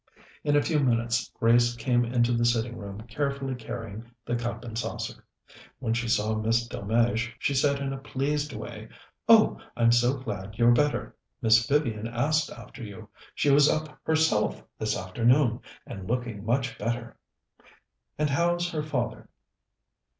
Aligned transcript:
In 0.43 0.55
a 0.55 0.63
few 0.63 0.79
minutes 0.79 1.31
Grace 1.39 1.75
came 1.75 2.03
into 2.03 2.31
the 2.33 2.43
sitting 2.43 2.75
room 2.75 3.01
carefully 3.01 3.53
carrying 3.53 4.03
the 4.25 4.35
cup 4.35 4.65
and 4.65 4.75
saucer. 4.75 5.23
When 5.77 5.93
she 5.93 6.07
saw 6.07 6.33
Miss 6.33 6.67
Delmege 6.67 7.35
she 7.37 7.53
said 7.53 7.79
in 7.79 7.93
a 7.93 7.99
pleased 7.99 8.51
way: 8.51 8.89
"Oh, 9.29 9.59
I'm 9.77 9.91
so 9.91 10.17
glad 10.17 10.57
you're 10.57 10.71
better. 10.73 11.15
Miss 11.39 11.67
Vivian 11.67 12.07
asked 12.07 12.49
after 12.49 12.83
you. 12.83 13.09
She 13.35 13.51
was 13.51 13.69
up 13.69 13.95
herself 14.03 14.63
this 14.79 14.97
afternoon, 14.97 15.59
and 15.85 16.09
looking 16.09 16.43
much 16.43 16.79
better." 16.79 17.15
"And 18.17 18.31
how's 18.31 18.71
her 18.71 18.81
father?" 18.81 19.29